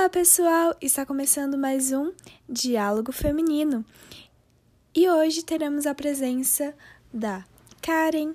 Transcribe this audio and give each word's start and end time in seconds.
Olá, 0.00 0.08
pessoal! 0.08 0.74
Está 0.80 1.04
começando 1.04 1.58
mais 1.58 1.92
um 1.92 2.10
Diálogo 2.48 3.12
Feminino. 3.12 3.84
E 4.94 5.06
hoje 5.10 5.44
teremos 5.44 5.86
a 5.86 5.94
presença 5.94 6.74
da 7.12 7.44
Karen, 7.82 8.32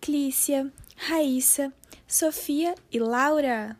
Clícia, 0.00 0.72
Raíssa, 0.96 1.72
Sofia 2.04 2.74
e 2.90 2.98
Laura. 2.98 3.78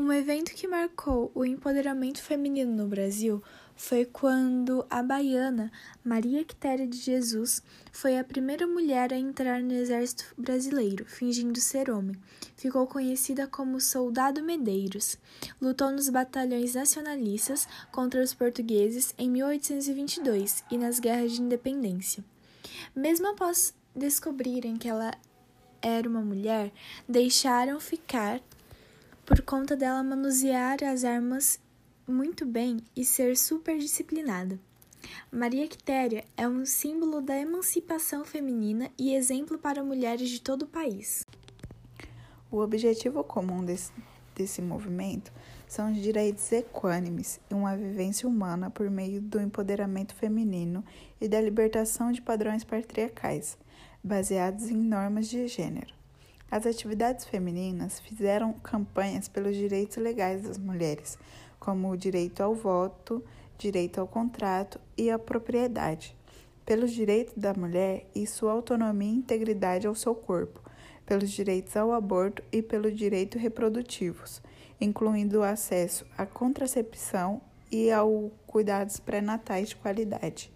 Um 0.00 0.12
evento 0.12 0.54
que 0.54 0.68
marcou 0.68 1.32
o 1.34 1.44
empoderamento 1.44 2.22
feminino 2.22 2.72
no 2.72 2.86
Brasil 2.86 3.42
foi 3.74 4.04
quando 4.04 4.86
a 4.88 5.02
baiana 5.02 5.72
Maria 6.04 6.44
Quitéria 6.44 6.86
de 6.86 6.96
Jesus 6.96 7.60
foi 7.90 8.16
a 8.16 8.22
primeira 8.22 8.64
mulher 8.64 9.12
a 9.12 9.18
entrar 9.18 9.60
no 9.60 9.72
exército 9.72 10.24
brasileiro, 10.38 11.04
fingindo 11.04 11.58
ser 11.58 11.90
homem. 11.90 12.14
Ficou 12.54 12.86
conhecida 12.86 13.48
como 13.48 13.80
Soldado 13.80 14.40
Medeiros. 14.40 15.18
Lutou 15.60 15.90
nos 15.90 16.08
batalhões 16.08 16.76
nacionalistas 16.76 17.66
contra 17.90 18.22
os 18.22 18.32
portugueses 18.32 19.12
em 19.18 19.28
1822 19.28 20.62
e 20.70 20.78
nas 20.78 21.00
guerras 21.00 21.32
de 21.32 21.42
independência. 21.42 22.24
Mesmo 22.94 23.26
após 23.26 23.74
descobrirem 23.96 24.76
que 24.76 24.88
ela 24.88 25.10
era 25.82 26.08
uma 26.08 26.22
mulher, 26.22 26.72
deixaram 27.08 27.80
ficar 27.80 28.40
por 29.28 29.42
conta 29.42 29.76
dela 29.76 30.02
manusear 30.02 30.82
as 30.82 31.04
armas 31.04 31.60
muito 32.08 32.46
bem 32.46 32.78
e 32.96 33.04
ser 33.04 33.36
super 33.36 33.76
disciplinada. 33.76 34.58
Maria 35.30 35.68
Quitéria 35.68 36.24
é 36.34 36.48
um 36.48 36.64
símbolo 36.64 37.20
da 37.20 37.38
emancipação 37.38 38.24
feminina 38.24 38.90
e 38.98 39.14
exemplo 39.14 39.58
para 39.58 39.84
mulheres 39.84 40.30
de 40.30 40.40
todo 40.40 40.62
o 40.62 40.66
país. 40.66 41.26
O 42.50 42.56
objetivo 42.60 43.22
comum 43.22 43.62
desse, 43.62 43.92
desse 44.34 44.62
movimento 44.62 45.30
são 45.66 45.92
os 45.92 45.98
direitos 45.98 46.50
equânimes 46.50 47.38
e 47.50 47.54
uma 47.54 47.76
vivência 47.76 48.26
humana 48.26 48.70
por 48.70 48.88
meio 48.88 49.20
do 49.20 49.38
empoderamento 49.38 50.14
feminino 50.14 50.82
e 51.20 51.28
da 51.28 51.38
libertação 51.38 52.10
de 52.12 52.22
padrões 52.22 52.64
patriarcais, 52.64 53.58
baseados 54.02 54.70
em 54.70 54.76
normas 54.76 55.28
de 55.28 55.46
gênero. 55.48 55.97
As 56.50 56.64
atividades 56.64 57.26
femininas 57.26 58.00
fizeram 58.00 58.54
campanhas 58.54 59.28
pelos 59.28 59.54
direitos 59.54 59.98
legais 59.98 60.42
das 60.42 60.56
mulheres, 60.56 61.18
como 61.60 61.90
o 61.90 61.96
direito 61.96 62.42
ao 62.42 62.54
voto, 62.54 63.22
direito 63.58 64.00
ao 64.00 64.08
contrato 64.08 64.80
e 64.96 65.10
à 65.10 65.18
propriedade, 65.18 66.16
pelos 66.64 66.90
direitos 66.92 67.34
da 67.36 67.52
mulher 67.52 68.06
e 68.14 68.26
sua 68.26 68.52
autonomia 68.52 69.12
e 69.12 69.16
integridade 69.16 69.86
ao 69.86 69.94
seu 69.94 70.14
corpo, 70.14 70.62
pelos 71.04 71.30
direitos 71.30 71.76
ao 71.76 71.92
aborto 71.92 72.42
e 72.50 72.62
pelos 72.62 72.96
direitos 72.96 73.40
reprodutivos, 73.40 74.40
incluindo 74.80 75.40
o 75.40 75.42
acesso 75.42 76.06
à 76.16 76.24
contracepção 76.24 77.42
e 77.70 77.90
ao 77.90 78.30
cuidados 78.46 78.98
pré-natais 78.98 79.70
de 79.70 79.76
qualidade. 79.76 80.50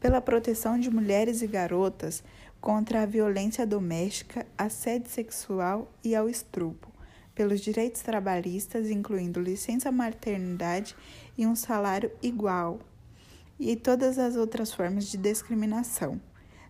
Pela 0.00 0.20
proteção 0.20 0.78
de 0.78 0.90
mulheres 0.90 1.42
e 1.42 1.46
garotas 1.46 2.24
contra 2.66 3.02
a 3.04 3.06
violência 3.06 3.64
doméstica, 3.64 4.44
assédio 4.58 5.08
sexual 5.08 5.88
e 6.02 6.16
ao 6.16 6.28
estupro 6.28 6.90
pelos 7.32 7.60
direitos 7.60 8.02
trabalhistas, 8.02 8.90
incluindo 8.90 9.40
licença 9.40 9.92
maternidade 9.92 10.96
e 11.38 11.46
um 11.46 11.54
salário 11.54 12.10
igual, 12.20 12.80
e 13.56 13.76
todas 13.76 14.18
as 14.18 14.34
outras 14.34 14.72
formas 14.72 15.06
de 15.06 15.16
discriminação. 15.16 16.20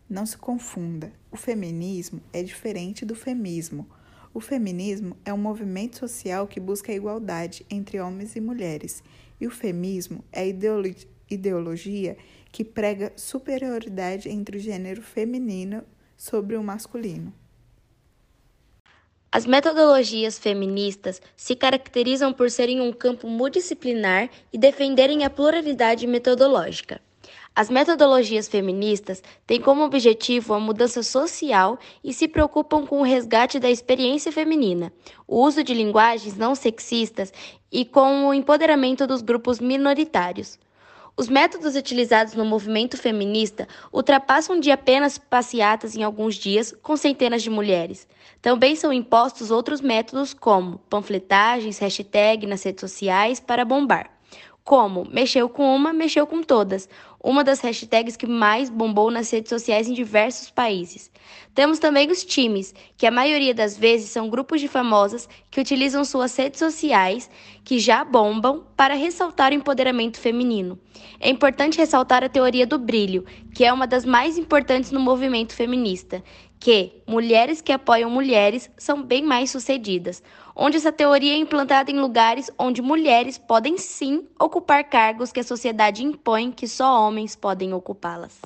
Não 0.07 0.27
se 0.27 0.37
confunda, 0.37 1.11
o 1.33 1.37
feminismo 1.39 2.21
é 2.31 2.43
diferente 2.43 3.07
do 3.07 3.15
femismo. 3.15 3.89
O 4.35 4.41
feminismo 4.41 5.17
é 5.25 5.33
um 5.33 5.39
movimento 5.39 5.97
social 5.99 6.47
que 6.47 6.61
busca 6.61 6.93
a 6.93 6.95
igualdade 6.95 7.65
entre 7.71 7.99
homens 7.99 8.37
e 8.37 8.41
mulheres, 8.43 9.03
e 9.41 9.47
o 9.47 9.51
femismo 9.51 10.23
é 10.31 10.43
a 10.43 10.47
ideologia 10.47 11.16
que 12.53 12.65
prega 12.65 13.13
superioridade 13.17 14.29
entre 14.29 14.57
o 14.57 14.61
gênero 14.61 15.03
feminino 15.03 15.85
sobre 16.17 16.57
o 16.57 16.63
masculino. 16.63 17.33
As 19.31 19.45
metodologias 19.45 20.39
feministas 20.39 21.21
se 21.37 21.55
caracterizam 21.55 22.33
por 22.33 22.51
serem 22.51 22.81
um 22.81 22.93
campo 22.93 23.29
multidisciplinar 23.29 24.31
e 24.53 24.57
defenderem 24.57 25.25
a 25.25 25.31
pluralidade 25.31 26.07
metodológica. 26.07 27.01
As 27.55 27.71
metodologias 27.71 28.49
feministas 28.49 29.23
têm 29.47 29.61
como 29.61 29.83
objetivo 29.83 30.55
a 30.55 30.61
mudança 30.61 31.03
social 31.03 31.79
e 32.05 32.13
se 32.13 32.29
preocupam 32.29 32.87
com 32.87 33.01
o 33.01 33.03
resgate 33.03 33.59
da 33.59 33.71
experiência 33.71 34.31
feminina, 34.31 34.93
o 35.27 35.43
uso 35.43 35.65
de 35.65 35.75
linguagens 35.75 36.37
não 36.37 36.55
sexistas 36.55 37.33
e 37.73 37.85
com 37.85 38.27
o 38.27 38.35
empoderamento 38.35 39.07
dos 39.07 39.23
grupos 39.23 39.59
minoritários. 39.59 40.59
Os 41.19 41.29
métodos 41.31 41.77
utilizados 41.77 42.35
no 42.35 42.45
movimento 42.45 42.95
feminista 42.99 43.67
ultrapassam 43.91 44.61
de 44.61 44.71
apenas 44.71 45.17
passeatas 45.17 45.97
em 45.97 46.03
alguns 46.03 46.35
dias 46.35 46.75
com 46.83 46.95
centenas 46.95 47.43
de 47.43 47.49
mulheres. 47.49 48.07
Também 48.43 48.77
são 48.77 48.93
impostos 48.93 49.51
outros 49.51 49.81
métodos 49.81 50.35
como 50.35 50.79
panfletagens, 50.91 51.79
hashtag 51.79 52.47
nas 52.47 52.63
redes 52.63 52.83
sociais 52.83 53.41
para 53.41 53.65
bombar. 53.65 54.16
Como 54.67 55.07
mexeu 55.09 55.49
com 55.49 55.77
uma, 55.77 55.93
mexeu 55.93 56.27
com 56.27 56.43
todas, 56.43 56.89
uma 57.23 57.45
das 57.45 57.61
hashtags 57.61 58.17
que 58.17 58.27
mais 58.27 58.69
bombou 58.69 59.13
nas 59.13 59.31
redes 59.31 59.49
sociais 59.49 59.89
em 59.89 59.93
diversos 59.93 60.51
países. 60.51 61.09
Temos 61.55 61.79
também 61.79 62.11
os 62.11 62.25
times, 62.25 62.75
que 62.97 63.07
a 63.07 63.11
maioria 63.13 63.55
das 63.55 63.79
vezes 63.79 64.11
são 64.11 64.29
grupos 64.29 64.61
de 64.61 64.67
famosas 64.67 65.29
que 65.53 65.61
utilizam 65.61 66.05
suas 66.05 66.35
redes 66.37 66.59
sociais, 66.59 67.31
que 67.63 67.79
já 67.79 68.05
bombam, 68.05 68.65
para 68.77 68.95
ressaltar 68.95 69.53
o 69.53 69.55
empoderamento 69.55 70.19
feminino. 70.19 70.77
É 71.21 71.31
importante 71.31 71.79
ressaltar 71.79 72.25
a 72.25 72.29
teoria 72.29 72.67
do 72.67 72.77
brilho, 72.77 73.25
que 73.55 73.65
é 73.65 73.73
uma 73.73 73.87
das 73.87 74.05
mais 74.05 74.37
importantes 74.37 74.91
no 74.91 74.99
movimento 74.99 75.55
feminista, 75.55 76.25
que 76.67 77.01
mulheres 77.07 77.61
que 77.61 77.71
apoiam 77.71 78.11
mulheres 78.11 78.69
são 78.77 79.01
bem 79.01 79.23
mais 79.23 79.53
sucedidas, 79.53 80.21
onde 80.53 80.77
essa 80.77 80.91
teoria 80.91 81.33
é 81.33 81.37
implantada 81.37 81.93
em 81.93 82.01
lugares 82.01 82.51
onde 82.59 82.83
mulheres 82.83 83.39
podem 83.39 83.79
sim 83.79 84.27
ocupar 84.37 84.83
cargos 84.83 85.31
que 85.31 85.39
a 85.39 85.45
sociedade 85.45 86.03
impõe 86.03 86.51
que 86.51 86.67
só 86.67 87.07
homens 87.07 87.37
podem 87.37 87.73
ocupá-las. 87.73 88.41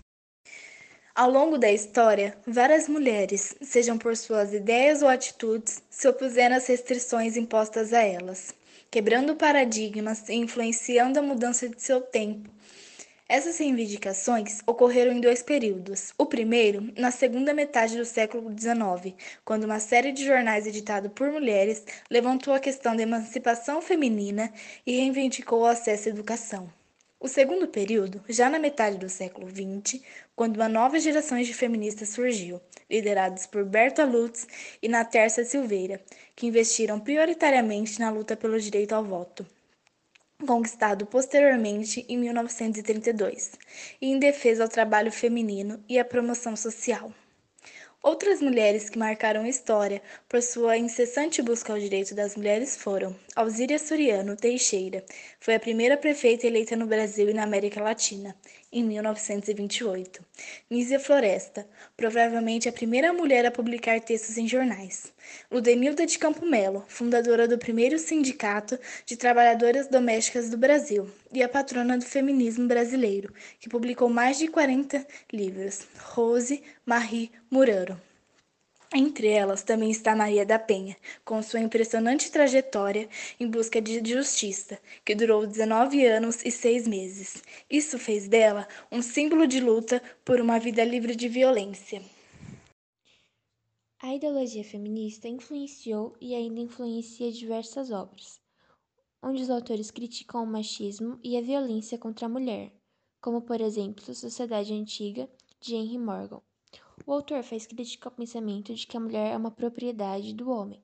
Ao 1.14 1.30
longo 1.30 1.56
da 1.56 1.72
história, 1.72 2.36
várias 2.46 2.90
mulheres, 2.90 3.56
sejam 3.62 3.96
por 3.96 4.14
suas 4.14 4.52
ideias 4.52 5.00
ou 5.00 5.08
atitudes, 5.08 5.82
se 5.88 6.06
opuseram 6.06 6.56
às 6.56 6.66
restrições 6.66 7.38
impostas 7.38 7.94
a 7.94 8.02
elas, 8.02 8.54
quebrando 8.90 9.34
paradigmas 9.34 10.28
e 10.28 10.34
influenciando 10.34 11.18
a 11.18 11.22
mudança 11.22 11.70
de 11.70 11.82
seu 11.82 12.02
tempo, 12.02 12.50
essas 13.30 13.58
reivindicações 13.58 14.58
ocorreram 14.66 15.12
em 15.12 15.20
dois 15.20 15.40
períodos. 15.40 16.12
O 16.18 16.26
primeiro, 16.26 16.92
na 16.98 17.12
segunda 17.12 17.54
metade 17.54 17.96
do 17.96 18.04
século 18.04 18.50
XIX, 18.50 19.14
quando 19.44 19.62
uma 19.62 19.78
série 19.78 20.10
de 20.10 20.26
jornais 20.26 20.66
editados 20.66 21.12
por 21.14 21.30
mulheres 21.30 21.84
levantou 22.10 22.52
a 22.52 22.58
questão 22.58 22.96
da 22.96 23.04
emancipação 23.04 23.80
feminina 23.80 24.52
e 24.84 24.96
reivindicou 24.96 25.60
o 25.60 25.66
acesso 25.66 26.08
à 26.08 26.10
educação. 26.10 26.68
O 27.20 27.28
segundo 27.28 27.68
período, 27.68 28.20
já 28.28 28.50
na 28.50 28.58
metade 28.58 28.98
do 28.98 29.08
século 29.08 29.48
XX, 29.48 30.02
quando 30.34 30.56
uma 30.56 30.68
nova 30.68 30.98
geração 30.98 31.40
de 31.40 31.54
feministas 31.54 32.08
surgiu, 32.08 32.60
lideradas 32.90 33.46
por 33.46 33.64
Berta 33.64 34.04
Lutz 34.04 34.44
e 34.82 34.88
Natércia 34.88 35.44
Silveira, 35.44 36.02
que 36.34 36.48
investiram 36.48 36.98
prioritariamente 36.98 38.00
na 38.00 38.10
luta 38.10 38.36
pelo 38.36 38.58
direito 38.58 38.92
ao 38.92 39.04
voto 39.04 39.46
conquistado 40.46 41.06
posteriormente 41.06 42.04
em 42.08 42.18
1932, 42.18 43.52
e 44.00 44.06
em 44.06 44.18
defesa 44.18 44.62
ao 44.62 44.68
trabalho 44.68 45.12
feminino 45.12 45.82
e 45.88 45.98
à 45.98 46.04
promoção 46.04 46.56
social. 46.56 47.12
Outras 48.02 48.40
mulheres 48.40 48.88
que 48.88 48.98
marcaram 48.98 49.44
história 49.44 50.00
por 50.26 50.40
sua 50.40 50.78
incessante 50.78 51.42
busca 51.42 51.74
ao 51.74 51.78
direito 51.78 52.14
das 52.14 52.34
mulheres 52.34 52.74
foram 52.74 53.14
Alzíria 53.36 53.78
Soriano 53.78 54.36
Teixeira, 54.36 55.04
foi 55.38 55.54
a 55.54 55.60
primeira 55.60 55.98
prefeita 55.98 56.46
eleita 56.46 56.74
no 56.74 56.86
Brasil 56.86 57.28
e 57.28 57.34
na 57.34 57.42
América 57.42 57.82
Latina, 57.82 58.34
em 58.72 58.84
1928. 58.84 60.24
Nízia 60.70 61.00
Floresta, 61.00 61.66
provavelmente 61.96 62.68
a 62.68 62.72
primeira 62.72 63.12
mulher 63.12 63.46
a 63.46 63.50
publicar 63.50 64.00
textos 64.00 64.38
em 64.38 64.46
jornais. 64.46 65.12
Ludenilda 65.50 66.06
de 66.06 66.18
Campo 66.18 66.46
Melo, 66.46 66.84
fundadora 66.88 67.48
do 67.48 67.58
primeiro 67.58 67.98
sindicato 67.98 68.78
de 69.04 69.16
trabalhadoras 69.16 69.88
domésticas 69.88 70.48
do 70.50 70.56
Brasil 70.56 71.10
e 71.32 71.42
a 71.42 71.48
patrona 71.48 71.98
do 71.98 72.04
feminismo 72.04 72.66
brasileiro, 72.66 73.32
que 73.58 73.68
publicou 73.68 74.08
mais 74.08 74.38
de 74.38 74.48
40 74.48 75.06
livros. 75.32 75.86
Rose 75.98 76.62
Marie 76.84 77.30
Muraro. 77.50 78.09
Entre 78.92 79.28
elas 79.28 79.62
também 79.62 79.90
está 79.90 80.16
Maria 80.16 80.44
da 80.44 80.58
Penha, 80.58 80.96
com 81.24 81.42
sua 81.42 81.60
impressionante 81.60 82.30
trajetória 82.30 83.08
em 83.38 83.48
busca 83.48 83.80
de 83.80 84.02
justiça, 84.04 84.80
que 85.04 85.14
durou 85.14 85.46
19 85.46 86.04
anos 86.06 86.44
e 86.44 86.50
6 86.50 86.88
meses. 86.88 87.42
Isso 87.70 87.98
fez 87.98 88.28
dela 88.28 88.66
um 88.90 89.00
símbolo 89.02 89.46
de 89.46 89.60
luta 89.60 90.02
por 90.24 90.40
uma 90.40 90.58
vida 90.58 90.84
livre 90.84 91.14
de 91.14 91.28
violência. 91.28 92.02
A 94.02 94.14
ideologia 94.14 94.64
feminista 94.64 95.28
influenciou 95.28 96.16
e 96.20 96.34
ainda 96.34 96.60
influencia 96.60 97.30
diversas 97.32 97.90
obras. 97.92 98.40
onde 99.22 99.42
os 99.42 99.50
autores 99.50 99.90
criticam 99.90 100.42
o 100.42 100.46
machismo 100.46 101.18
e 101.22 101.36
a 101.36 101.42
violência 101.42 101.98
contra 101.98 102.26
a 102.26 102.28
mulher, 102.28 102.72
como 103.20 103.42
por 103.42 103.60
exemplo 103.60 104.14
Sociedade 104.14 104.72
Antiga, 104.72 105.28
de 105.60 105.74
Henry 105.74 105.98
Morgan. 105.98 106.42
O 107.06 107.12
autor 107.12 107.42
faz 107.42 107.66
crítica 107.66 108.08
ao 108.08 108.14
pensamento 108.14 108.74
de 108.74 108.86
que 108.86 108.96
a 108.96 109.00
mulher 109.00 109.32
é 109.32 109.36
uma 109.36 109.50
propriedade 109.50 110.34
do 110.34 110.50
homem. 110.50 110.82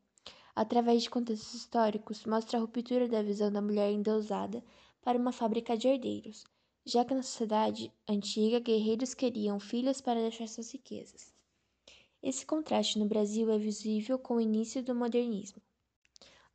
Através 0.55 1.03
de 1.03 1.11
contextos 1.11 1.55
históricos, 1.55 2.25
mostra 2.25 2.59
a 2.59 2.61
ruptura 2.61 3.07
da 3.07 3.23
visão 3.23 3.53
da 3.53 3.61
mulher 3.61 3.93
endeusada 3.93 4.65
para 5.03 5.19
uma 5.19 5.31
fábrica 5.31 5.77
de 5.77 5.87
herdeiros, 5.87 6.45
já 6.85 7.05
que 7.05 7.15
na 7.15 7.23
sociedade 7.23 7.93
antiga 8.09 8.59
guerreiros 8.59 9.13
queriam 9.13 9.61
filhos 9.61 10.01
para 10.01 10.21
deixar 10.21 10.49
suas 10.49 10.73
riquezas. 10.73 11.33
Esse 12.23 12.47
contraste 12.47 12.99
no 12.99 13.07
Brasil 13.07 13.51
é 13.51 13.59
visível 13.59 14.19
com 14.19 14.37
o 14.37 14.41
início 14.41 14.83
do 14.83 14.95
modernismo. 14.95 15.61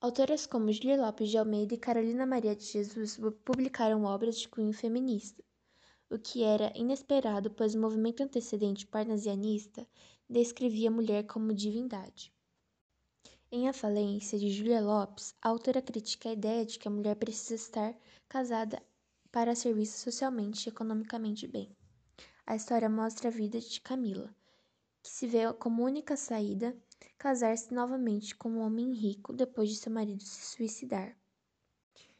Autoras 0.01 0.47
como 0.47 0.71
Julia 0.71 0.99
Lopes 0.99 1.29
de 1.29 1.37
Almeida 1.37 1.75
e 1.75 1.77
Carolina 1.77 2.25
Maria 2.25 2.55
de 2.55 2.65
Jesus 2.65 3.19
publicaram 3.45 4.03
obras 4.03 4.39
de 4.39 4.49
cunho 4.49 4.73
feminista, 4.73 5.43
o 6.11 6.19
que 6.19 6.43
era 6.43 6.73
inesperado, 6.75 7.49
pois 7.49 7.73
o 7.73 7.79
movimento 7.79 8.21
antecedente 8.21 8.85
parnasianista 8.85 9.87
descrevia 10.29 10.89
a 10.89 10.91
mulher 10.91 11.25
como 11.25 11.53
divindade. 11.53 12.33
Em 13.49 13.69
A 13.69 13.73
Falência, 13.73 14.37
de 14.37 14.49
Julia 14.49 14.81
Lopes, 14.81 15.33
a 15.41 15.47
autora 15.47 15.81
critica 15.81 16.29
a 16.29 16.33
ideia 16.33 16.65
de 16.65 16.77
que 16.77 16.87
a 16.87 16.91
mulher 16.91 17.15
precisa 17.15 17.55
estar 17.55 17.97
casada 18.27 18.83
para 19.31 19.55
serviço 19.55 19.99
socialmente 19.99 20.67
e 20.67 20.69
economicamente 20.69 21.47
bem. 21.47 21.75
A 22.45 22.57
história 22.57 22.89
mostra 22.89 23.29
a 23.29 23.31
vida 23.31 23.59
de 23.59 23.79
Camila, 23.79 24.35
que 25.01 25.09
se 25.09 25.25
vê 25.27 25.51
como 25.53 25.83
única 25.83 26.17
saída 26.17 26.75
casar-se 27.17 27.73
novamente 27.73 28.35
com 28.35 28.49
um 28.49 28.59
homem 28.59 28.93
rico 28.93 29.31
depois 29.31 29.69
de 29.69 29.77
seu 29.77 29.91
marido 29.91 30.23
se 30.23 30.55
suicidar. 30.55 31.15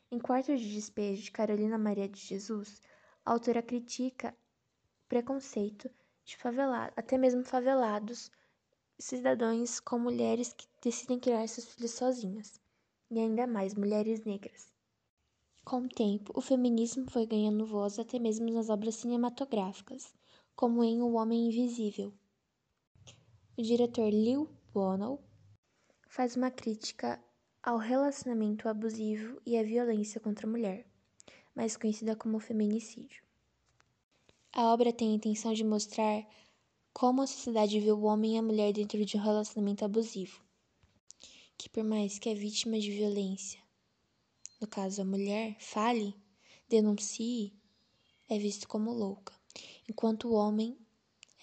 Em 0.09 0.19
Quarto 0.19 0.55
de 0.55 0.73
Despejo 0.73 1.23
de 1.23 1.31
Carolina 1.31 1.77
Maria 1.77 2.07
de 2.07 2.19
Jesus, 2.19 2.81
a 3.25 3.31
autora 3.31 3.61
critica 3.61 4.35
preconceito 5.07 5.89
de 6.23 6.37
favelados, 6.37 6.93
até 6.97 7.17
mesmo 7.17 7.43
favelados, 7.43 8.31
cidadãos 8.97 9.79
com 9.79 9.99
mulheres 9.99 10.53
que 10.53 10.67
decidem 10.81 11.19
criar 11.19 11.47
seus 11.47 11.67
filhos 11.67 11.91
sozinhas, 11.91 12.59
e 13.09 13.19
ainda 13.19 13.45
mais 13.45 13.73
mulheres 13.73 14.23
negras. 14.23 14.71
Com 15.63 15.81
o 15.81 15.89
tempo, 15.89 16.31
o 16.35 16.41
feminismo 16.41 17.09
foi 17.09 17.25
ganhando 17.25 17.65
voz 17.65 17.99
até 17.99 18.17
mesmo 18.17 18.49
nas 18.51 18.69
obras 18.69 18.95
cinematográficas, 18.95 20.13
como 20.55 20.83
em 20.83 21.01
O 21.01 21.13
Homem 21.13 21.47
Invisível. 21.47 22.13
O 23.57 23.61
diretor 23.61 24.09
Lil 24.09 24.49
Bono 24.73 25.19
faz 26.07 26.35
uma 26.35 26.49
crítica 26.49 27.23
ao 27.61 27.77
relacionamento 27.77 28.67
abusivo 28.67 29.39
e 29.45 29.57
à 29.57 29.63
violência 29.63 30.19
contra 30.19 30.47
a 30.47 30.49
mulher, 30.49 30.90
mais 31.55 31.77
conhecida 31.77 32.15
como 32.15 32.39
feminicídio. 32.39 33.23
A 34.53 34.73
obra 34.73 34.91
tem 34.91 35.11
a 35.11 35.15
intenção 35.15 35.53
de 35.53 35.63
mostrar 35.63 36.27
como 36.93 37.21
a 37.21 37.27
sociedade 37.27 37.79
vê 37.79 37.91
o 37.91 38.01
homem 38.01 38.35
e 38.35 38.37
a 38.37 38.41
mulher 38.41 38.73
dentro 38.73 39.03
de 39.05 39.17
um 39.17 39.21
relacionamento 39.21 39.85
abusivo, 39.85 40.41
que 41.57 41.69
por 41.69 41.83
mais 41.83 42.19
que 42.19 42.29
a 42.29 42.33
vítima 42.33 42.79
de 42.79 42.91
violência 42.91 43.61
no 44.61 44.67
caso 44.67 45.01
a 45.01 45.05
mulher, 45.05 45.55
fale, 45.59 46.15
denuncie, 46.69 47.51
é 48.29 48.37
visto 48.37 48.67
como 48.67 48.93
louca, 48.93 49.33
enquanto 49.89 50.27
o 50.27 50.33
homem 50.33 50.77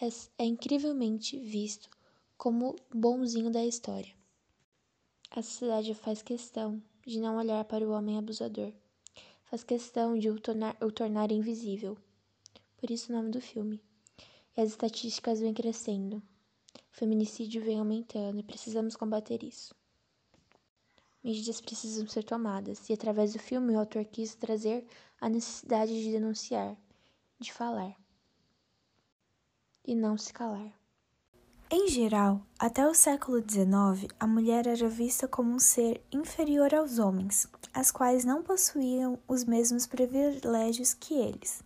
é, 0.01 0.09
é 0.39 0.45
incrivelmente 0.45 1.37
visto 1.37 1.91
como 2.37 2.77
bonzinho 2.95 3.51
da 3.51 3.67
história. 3.67 4.15
A 5.33 5.43
sociedade 5.43 5.93
faz 5.95 6.23
questão 6.23 6.81
de 7.05 7.19
não 7.19 7.37
olhar 7.37 7.65
para 7.65 7.85
o 7.85 7.91
homem 7.91 8.17
abusador, 8.17 8.73
faz 9.51 9.65
questão 9.65 10.19
de 10.19 10.31
o 10.31 10.41
tornar, 10.41 10.77
o 10.81 10.91
tornar 10.91 11.31
invisível. 11.33 11.97
Por 12.77 12.91
isso 12.91 13.13
o 13.13 13.17
nome 13.17 13.31
do 13.31 13.41
filme. 13.41 13.83
E 14.57 14.61
as 14.61 14.71
estatísticas 14.71 15.41
vêm 15.41 15.55
crescendo. 15.55 16.17
O 16.93 16.97
feminicídio 16.97 17.63
vem 17.63 17.79
aumentando 17.79 18.39
e 18.41 18.43
precisamos 18.43 18.97
combater 18.97 19.43
isso 19.43 19.75
medidas 21.23 21.61
precisam 21.61 22.07
ser 22.07 22.25
tomadas, 22.25 22.89
e 22.89 22.93
através 22.93 23.33
do 23.33 23.39
filme 23.39 23.75
o 23.75 23.79
autor 23.79 24.05
quis 24.05 24.35
trazer 24.35 24.87
a 25.21 25.29
necessidade 25.29 25.93
de 26.03 26.11
denunciar, 26.11 26.77
de 27.39 27.53
falar 27.53 27.95
e 29.85 29.95
não 29.95 30.17
se 30.17 30.33
calar. 30.33 30.78
Em 31.71 31.87
geral, 31.87 32.41
até 32.59 32.87
o 32.89 32.95
século 32.95 33.41
XIX, 33.41 34.11
a 34.19 34.27
mulher 34.27 34.67
era 34.67 34.89
vista 34.89 35.29
como 35.29 35.53
um 35.53 35.59
ser 35.59 36.03
inferior 36.11 36.75
aos 36.75 36.99
homens, 36.99 37.47
as 37.75 37.91
quais 37.91 38.25
não 38.25 38.43
possuíam 38.43 39.19
os 39.29 39.45
mesmos 39.45 39.87
privilégios 39.87 40.95
que 40.95 41.13
eles. 41.13 41.63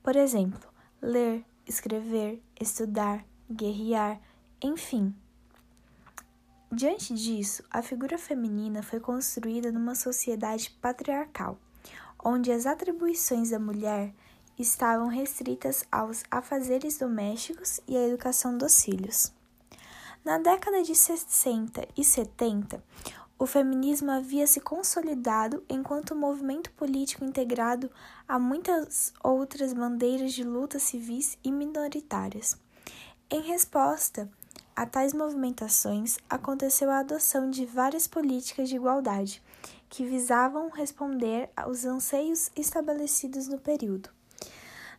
Por 0.00 0.14
exemplo, 0.14 0.60
ler, 1.00 1.44
escrever, 1.66 2.40
estudar, 2.60 3.24
guerrear, 3.50 4.20
enfim, 4.62 5.12
Diante 6.74 7.12
disso, 7.12 7.62
a 7.70 7.82
figura 7.82 8.16
feminina 8.16 8.82
foi 8.82 8.98
construída 8.98 9.70
numa 9.70 9.94
sociedade 9.94 10.70
patriarcal, 10.80 11.58
onde 12.24 12.50
as 12.50 12.64
atribuições 12.64 13.50
da 13.50 13.58
mulher 13.58 14.14
estavam 14.58 15.08
restritas 15.08 15.84
aos 15.90 16.22
afazeres 16.30 16.98
domésticos 16.98 17.80
e 17.86 17.96
à 17.96 18.06
educação 18.06 18.56
dos 18.56 18.82
filhos. 18.82 19.32
Na 20.24 20.38
década 20.38 20.82
de 20.82 20.94
60 20.94 21.88
e 21.96 22.04
70, 22.04 22.82
o 23.38 23.46
feminismo 23.46 24.10
havia 24.10 24.46
se 24.46 24.60
consolidado 24.60 25.64
enquanto 25.68 26.14
movimento 26.14 26.70
político 26.72 27.24
integrado 27.24 27.90
a 28.28 28.38
muitas 28.38 29.12
outras 29.20 29.72
bandeiras 29.72 30.32
de 30.32 30.44
lutas 30.44 30.84
civis 30.84 31.36
e 31.42 31.50
minoritárias. 31.50 32.56
Em 33.28 33.40
resposta, 33.40 34.30
a 34.76 34.86
tais 34.86 35.12
movimentações 35.12 36.18
aconteceu 36.30 36.88
a 36.90 37.00
adoção 37.00 37.50
de 37.50 37.66
várias 37.66 38.06
políticas 38.06 38.68
de 38.68 38.76
igualdade 38.76 39.42
que 39.88 40.04
visavam 40.04 40.70
responder 40.70 41.50
aos 41.56 41.84
anseios 41.84 42.48
estabelecidos 42.54 43.48
no 43.48 43.58
período. 43.58 44.08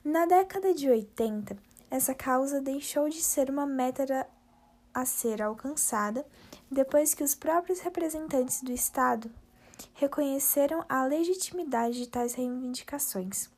Na 0.04 0.26
década 0.26 0.74
de 0.74 0.90
80, 0.90 1.56
essa 1.90 2.14
causa 2.14 2.60
deixou 2.60 3.08
de 3.08 3.22
ser 3.22 3.50
uma 3.50 3.66
meta 3.66 4.28
a 4.94 5.06
ser 5.06 5.42
alcançada 5.42 6.26
depois 6.70 7.14
que 7.14 7.24
os 7.24 7.34
próprios 7.34 7.80
representantes 7.80 8.62
do 8.62 8.74
Estado 8.74 9.32
reconheceram 9.94 10.84
a 10.90 11.06
legitimidade 11.06 12.00
de 12.00 12.10
tais 12.10 12.34
reivindicações. 12.34 13.50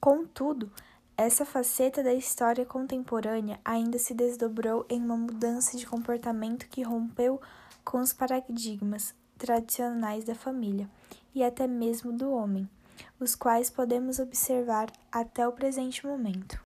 Contudo, 0.00 0.72
essa 1.14 1.44
faceta 1.44 2.02
da 2.02 2.14
história 2.14 2.64
contemporânea 2.64 3.60
ainda 3.62 3.98
se 3.98 4.14
desdobrou 4.14 4.86
em 4.88 4.98
uma 4.98 5.18
mudança 5.18 5.76
de 5.76 5.86
comportamento 5.86 6.70
que 6.70 6.82
rompeu 6.82 7.38
com 7.84 7.98
os 7.98 8.14
paradigmas 8.14 9.14
tradicionais 9.36 10.24
da 10.24 10.34
família 10.34 10.88
e 11.34 11.44
até 11.44 11.66
mesmo 11.66 12.12
do 12.12 12.32
homem, 12.32 12.66
os 13.20 13.34
quais 13.34 13.70
podemos 13.70 14.18
observar 14.18 14.90
até 15.10 15.46
o 15.46 15.52
presente 15.52 16.06
momento. 16.06 16.60